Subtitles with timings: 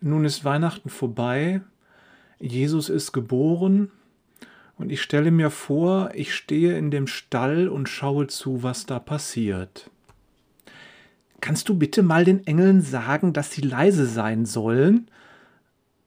[0.00, 1.60] Nun ist Weihnachten vorbei,
[2.38, 3.90] Jesus ist geboren
[4.78, 8.98] und ich stelle mir vor, ich stehe in dem Stall und schaue zu, was da
[8.98, 9.90] passiert.
[11.42, 15.08] Kannst du bitte mal den Engeln sagen, dass sie leise sein sollen?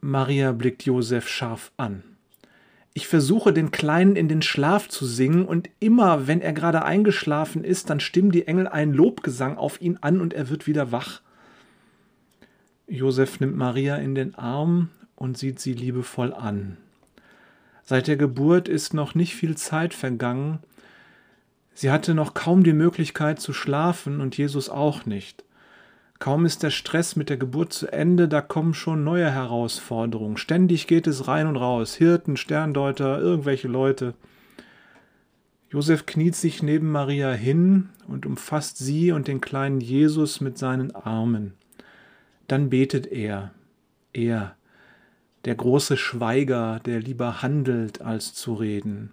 [0.02, 2.04] Maria blickt Josef scharf an.
[2.96, 7.64] Ich versuche, den Kleinen in den Schlaf zu singen, und immer, wenn er gerade eingeschlafen
[7.64, 11.22] ist, dann stimmen die Engel einen Lobgesang auf ihn an und er wird wieder wach.
[12.94, 16.78] Josef nimmt Maria in den Arm und sieht sie liebevoll an.
[17.84, 20.60] Seit der Geburt ist noch nicht viel Zeit vergangen.
[21.74, 25.44] Sie hatte noch kaum die Möglichkeit zu schlafen und Jesus auch nicht.
[26.20, 30.38] Kaum ist der Stress mit der Geburt zu Ende, da kommen schon neue Herausforderungen.
[30.38, 31.96] Ständig geht es rein und raus.
[31.96, 34.14] Hirten, Sterndeuter, irgendwelche Leute.
[35.72, 40.94] Josef kniet sich neben Maria hin und umfasst sie und den kleinen Jesus mit seinen
[40.96, 41.54] Armen.
[42.54, 43.50] Dann betet er,
[44.14, 44.56] er,
[45.44, 49.12] der große Schweiger, der lieber handelt, als zu reden.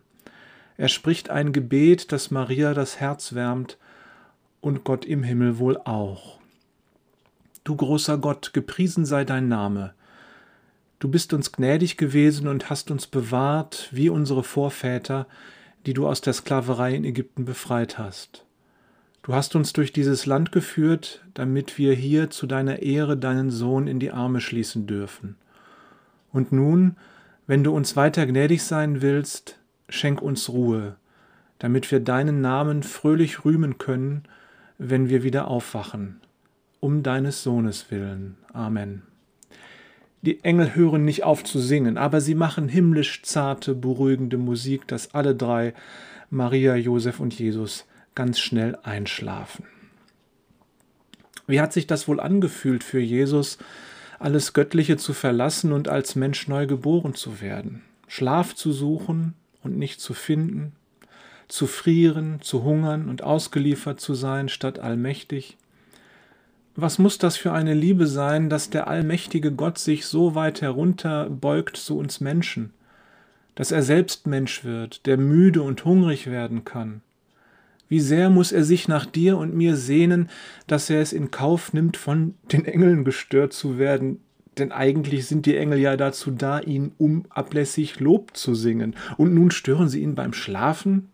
[0.77, 3.78] Er spricht ein Gebet, das Maria das Herz wärmt
[4.60, 6.38] und Gott im Himmel wohl auch.
[7.64, 9.94] Du großer Gott, gepriesen sei dein Name.
[10.98, 15.27] Du bist uns gnädig gewesen und hast uns bewahrt, wie unsere Vorväter,
[15.86, 18.44] die du aus der Sklaverei in Ägypten befreit hast.
[19.22, 23.86] Du hast uns durch dieses Land geführt, damit wir hier zu deiner Ehre deinen Sohn
[23.86, 25.36] in die Arme schließen dürfen.
[26.32, 26.96] Und nun,
[27.46, 30.96] wenn du uns weiter gnädig sein willst, schenk uns Ruhe,
[31.58, 34.22] damit wir deinen Namen fröhlich rühmen können,
[34.78, 36.20] wenn wir wieder aufwachen
[36.80, 38.36] um deines Sohnes willen.
[38.52, 39.02] Amen.
[40.22, 45.14] Die Engel hören nicht auf zu singen, aber sie machen himmlisch zarte, beruhigende Musik, dass
[45.14, 45.72] alle drei,
[46.31, 49.65] Maria, Josef und Jesus, ganz schnell einschlafen.
[51.47, 53.59] Wie hat sich das wohl angefühlt für Jesus,
[54.19, 57.82] alles Göttliche zu verlassen und als Mensch neu geboren zu werden?
[58.06, 60.72] Schlaf zu suchen und nicht zu finden,
[61.49, 65.56] zu frieren, zu hungern und ausgeliefert zu sein statt allmächtig,
[66.76, 71.76] was muss das für eine Liebe sein, dass der allmächtige Gott sich so weit herunterbeugt
[71.76, 72.72] zu uns Menschen,
[73.54, 77.03] dass er selbst Mensch wird, der müde und hungrig werden kann?
[77.90, 80.30] Wie sehr muss er sich nach dir und mir sehnen,
[80.68, 84.20] dass er es in Kauf nimmt, von den Engeln gestört zu werden,
[84.58, 89.50] denn eigentlich sind die Engel ja dazu da, ihn unablässig Lob zu singen, und nun
[89.50, 91.08] stören sie ihn beim Schlafen?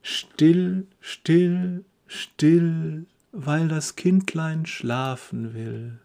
[0.00, 5.98] Still, still, still, weil das Kindlein schlafen will.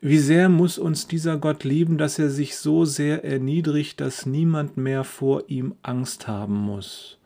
[0.00, 4.76] Wie sehr muss uns dieser Gott lieben, dass er sich so sehr erniedrigt, dass niemand
[4.76, 7.18] mehr vor ihm Angst haben muss.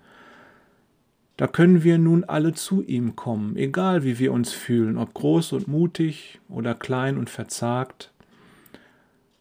[1.42, 5.54] Da können wir nun alle zu ihm kommen, egal wie wir uns fühlen, ob groß
[5.54, 8.12] und mutig oder klein und verzagt.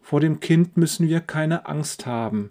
[0.00, 2.50] Vor dem Kind müssen wir keine Angst haben,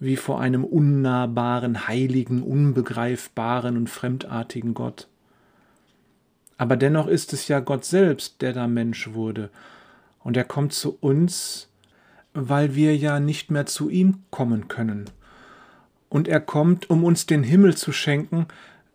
[0.00, 5.06] wie vor einem unnahbaren, heiligen, unbegreifbaren und fremdartigen Gott.
[6.56, 9.50] Aber dennoch ist es ja Gott selbst, der da Mensch wurde.
[10.18, 11.68] Und er kommt zu uns,
[12.34, 15.04] weil wir ja nicht mehr zu ihm kommen können.
[16.08, 18.48] Und er kommt, um uns den Himmel zu schenken,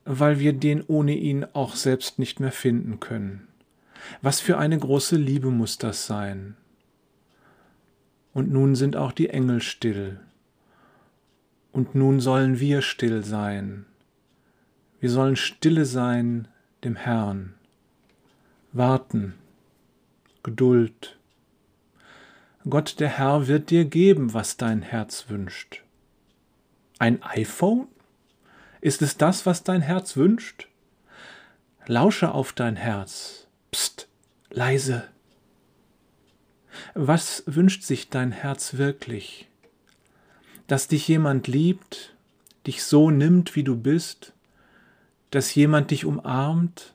[0.06, 3.48] weil wir den ohne ihn auch selbst nicht mehr finden können.
[4.22, 6.56] Was für eine große Liebe muss das sein.
[8.34, 10.20] Und nun sind auch die Engel still.
[11.72, 13.86] Und nun sollen wir still sein.
[15.00, 16.48] Wir sollen stille sein
[16.84, 17.54] dem Herrn.
[18.72, 19.36] Warten,
[20.44, 21.18] Geduld.
[22.70, 25.84] Gott der Herr wird dir geben, was dein Herz wünscht.
[27.00, 27.88] Ein iPhone?
[28.84, 30.68] Ist es das, was dein Herz wünscht?
[31.88, 33.48] Lausche auf dein Herz.
[33.72, 34.10] Psst,
[34.50, 35.06] leise.
[36.94, 39.48] Was wünscht sich dein Herz wirklich?
[40.68, 42.14] Dass dich jemand liebt,
[42.68, 44.34] dich so nimmt, wie du bist,
[45.32, 46.94] dass jemand dich umarmt,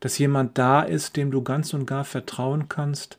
[0.00, 3.18] dass jemand da ist, dem du ganz und gar vertrauen kannst,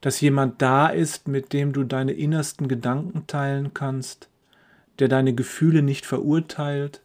[0.00, 4.28] dass jemand da ist, mit dem du deine innersten Gedanken teilen kannst,
[4.98, 7.02] der deine Gefühle nicht verurteilt,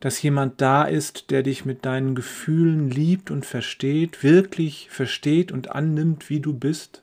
[0.00, 5.70] dass jemand da ist, der dich mit deinen Gefühlen liebt und versteht, wirklich versteht und
[5.70, 7.02] annimmt, wie du bist.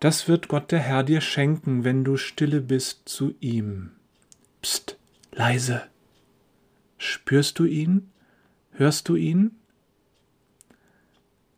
[0.00, 3.90] Das wird Gott der Herr dir schenken, wenn du stille bist zu ihm.
[4.62, 4.96] Psst,
[5.32, 5.82] leise.
[6.96, 8.10] Spürst du ihn?
[8.70, 9.56] Hörst du ihn?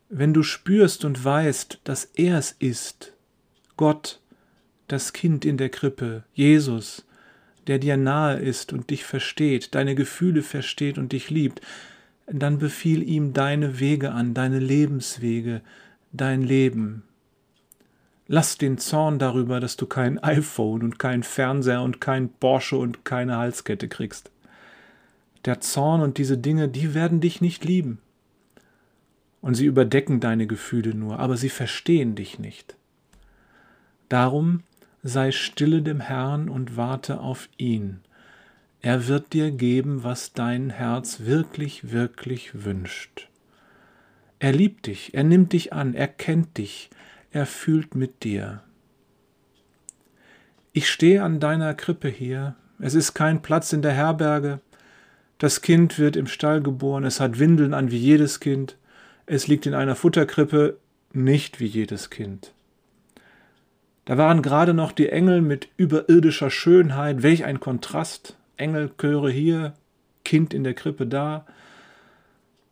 [0.09, 3.13] Wenn du spürst und weißt, dass er es ist,
[3.77, 4.20] Gott,
[4.93, 7.05] das Kind in der Krippe, Jesus,
[7.67, 11.61] der dir nahe ist und dich versteht, deine Gefühle versteht und dich liebt,
[12.27, 15.63] dann befiehl ihm deine Wege an, deine Lebenswege,
[16.13, 17.03] dein Leben.
[18.27, 23.05] Lass den Zorn darüber, dass du kein iPhone und kein Fernseher und kein Porsche und
[23.05, 24.31] keine Halskette kriegst.
[25.45, 27.99] Der Zorn und diese Dinge, die werden dich nicht lieben.
[29.41, 32.77] Und sie überdecken deine Gefühle nur, aber sie verstehen dich nicht.
[34.09, 34.63] Darum
[35.03, 38.01] sei stille dem Herrn und warte auf ihn.
[38.83, 43.29] Er wird dir geben, was dein Herz wirklich, wirklich wünscht.
[44.39, 46.89] Er liebt dich, er nimmt dich an, er kennt dich,
[47.31, 48.63] er fühlt mit dir.
[50.73, 54.61] Ich stehe an deiner Krippe hier, es ist kein Platz in der Herberge,
[55.37, 58.77] das Kind wird im Stall geboren, es hat Windeln an wie jedes Kind,
[59.27, 60.79] es liegt in einer Futterkrippe,
[61.13, 62.53] nicht wie jedes Kind.
[64.05, 69.75] Da waren gerade noch die Engel mit überirdischer Schönheit, welch ein Kontrast, Engelchöre hier,
[70.25, 71.47] Kind in der Krippe da.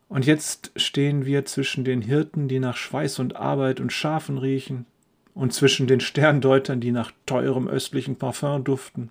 [0.09, 4.87] Und jetzt stehen wir zwischen den Hirten, die nach Schweiß und Arbeit und Schafen riechen,
[5.35, 9.11] und zwischen den Sterndeutern, die nach teurem östlichen Parfum duften.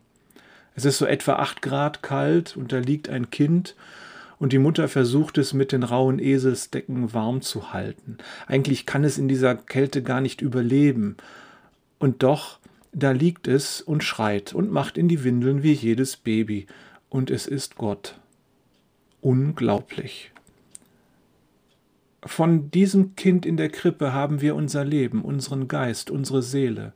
[0.76, 3.76] Es ist so etwa acht Grad kalt, und da liegt ein Kind,
[4.40, 8.18] und die Mutter versucht es mit den rauen Eselsdecken warm zu halten.
[8.46, 11.18] Eigentlich kann es in dieser Kälte gar nicht überleben,
[12.00, 12.60] und doch,
[12.92, 16.68] da liegt es und schreit und macht in die Windeln wie jedes Baby,
[17.10, 18.20] und es ist Gott.
[19.22, 20.32] Unglaublich.
[22.24, 26.94] Von diesem Kind in der Krippe haben wir unser Leben, unseren Geist, unsere Seele.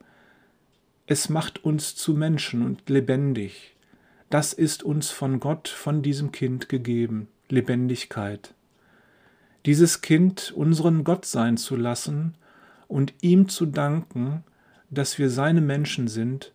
[1.08, 3.76] Es macht uns zu Menschen und lebendig.
[4.30, 8.54] Das ist uns von Gott, von diesem Kind gegeben, Lebendigkeit.
[9.66, 12.36] Dieses Kind unseren Gott sein zu lassen
[12.88, 14.44] und ihm zu danken,
[14.92, 16.52] dass wir seine Menschen sind,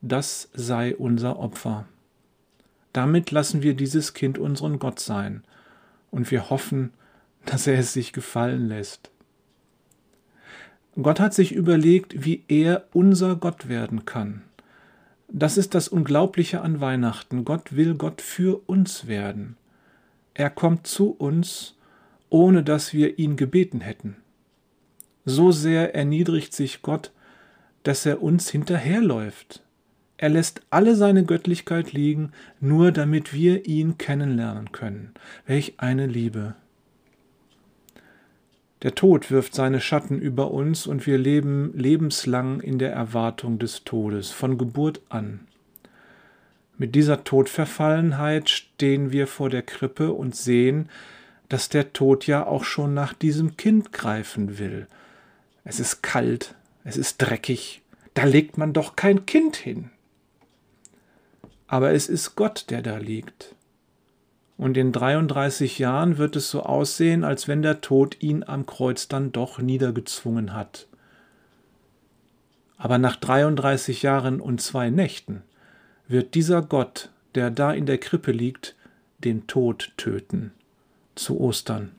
[0.00, 1.86] das sei unser Opfer.
[2.92, 5.44] Damit lassen wir dieses Kind unseren Gott sein,
[6.10, 6.90] und wir hoffen,
[7.44, 9.10] dass er es sich gefallen lässt.
[11.00, 14.42] Gott hat sich überlegt, wie er unser Gott werden kann.
[15.28, 17.44] Das ist das Unglaubliche an Weihnachten.
[17.44, 19.56] Gott will Gott für uns werden.
[20.32, 21.76] Er kommt zu uns,
[22.30, 24.16] ohne dass wir ihn gebeten hätten.
[25.24, 27.12] So sehr erniedrigt sich Gott,
[27.82, 29.62] dass er uns hinterherläuft.
[30.16, 35.12] Er lässt alle seine Göttlichkeit liegen, nur damit wir ihn kennenlernen können.
[35.46, 36.54] Welch eine Liebe.
[38.82, 43.84] Der Tod wirft seine Schatten über uns und wir leben lebenslang in der Erwartung des
[43.84, 45.40] Todes, von Geburt an.
[46.76, 50.88] Mit dieser Todverfallenheit stehen wir vor der Krippe und sehen,
[51.48, 54.86] dass der Tod ja auch schon nach diesem Kind greifen will.
[55.64, 56.54] Es ist kalt,
[56.88, 57.82] es ist dreckig,
[58.14, 59.90] da legt man doch kein Kind hin.
[61.66, 63.54] Aber es ist Gott, der da liegt.
[64.56, 69.06] Und in 33 Jahren wird es so aussehen, als wenn der Tod ihn am Kreuz
[69.06, 70.88] dann doch niedergezwungen hat.
[72.78, 75.42] Aber nach 33 Jahren und zwei Nächten
[76.06, 78.76] wird dieser Gott, der da in der Krippe liegt,
[79.18, 80.52] den Tod töten.
[81.16, 81.97] Zu Ostern.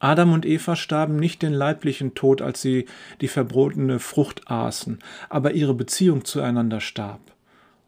[0.00, 2.86] Adam und Eva starben nicht den leiblichen Tod, als sie
[3.20, 7.20] die verbotene Frucht aßen, aber ihre Beziehung zueinander starb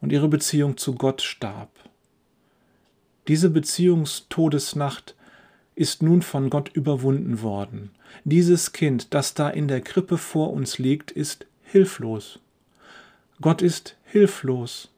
[0.01, 1.69] und ihre Beziehung zu Gott starb.
[3.27, 5.15] Diese Beziehungstodesnacht
[5.75, 7.91] ist nun von Gott überwunden worden.
[8.25, 12.39] Dieses Kind, das da in der Krippe vor uns liegt, ist hilflos.
[13.39, 14.89] Gott ist hilflos.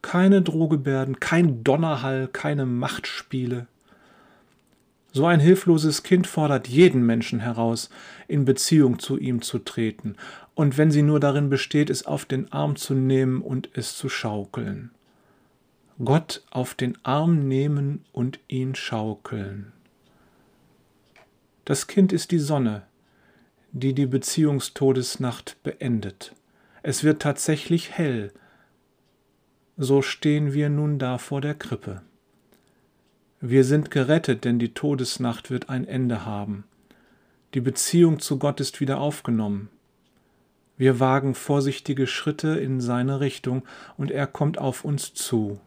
[0.00, 3.66] Keine Drohgebärden, kein Donnerhall, keine Machtspiele.
[5.12, 7.90] So ein hilfloses Kind fordert jeden Menschen heraus,
[8.28, 10.16] in Beziehung zu ihm zu treten,
[10.54, 14.08] und wenn sie nur darin besteht, es auf den Arm zu nehmen und es zu
[14.08, 14.90] schaukeln.
[16.02, 19.72] Gott auf den Arm nehmen und ihn schaukeln.
[21.64, 22.82] Das Kind ist die Sonne,
[23.72, 26.34] die die Beziehungstodesnacht beendet.
[26.82, 28.32] Es wird tatsächlich hell.
[29.76, 32.02] So stehen wir nun da vor der Krippe.
[33.44, 36.62] Wir sind gerettet, denn die Todesnacht wird ein Ende haben.
[37.54, 39.68] Die Beziehung zu Gott ist wieder aufgenommen.
[40.78, 43.64] Wir wagen vorsichtige Schritte in seine Richtung
[43.96, 45.58] und er kommt auf uns zu.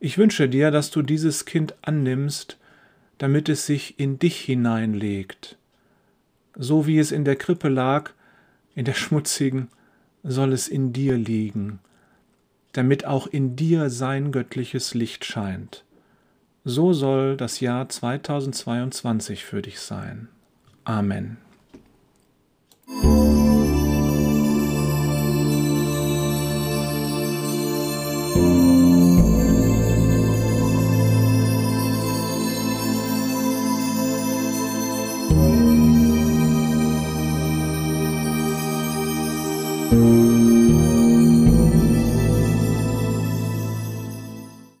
[0.00, 2.56] Ich wünsche dir, dass du dieses Kind annimmst,
[3.18, 5.58] damit es sich in dich hineinlegt.
[6.56, 8.12] So wie es in der Krippe lag,
[8.74, 9.68] in der schmutzigen,
[10.22, 11.80] soll es in dir liegen,
[12.72, 15.84] damit auch in dir sein göttliches Licht scheint.
[16.70, 20.28] So soll das Jahr 2022 für dich sein.
[20.84, 21.38] Amen.